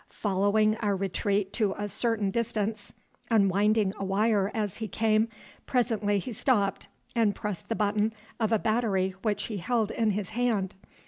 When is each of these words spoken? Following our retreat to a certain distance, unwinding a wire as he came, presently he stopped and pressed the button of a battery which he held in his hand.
Following 0.09 0.77
our 0.77 0.95
retreat 0.95 1.53
to 1.53 1.75
a 1.77 1.87
certain 1.87 2.31
distance, 2.31 2.91
unwinding 3.29 3.93
a 3.99 4.03
wire 4.03 4.49
as 4.51 4.77
he 4.77 4.87
came, 4.87 5.27
presently 5.67 6.17
he 6.17 6.33
stopped 6.33 6.87
and 7.15 7.35
pressed 7.35 7.69
the 7.69 7.75
button 7.75 8.11
of 8.39 8.51
a 8.51 8.57
battery 8.57 9.13
which 9.21 9.43
he 9.43 9.57
held 9.57 9.91
in 9.91 10.09
his 10.09 10.31
hand. 10.31 10.73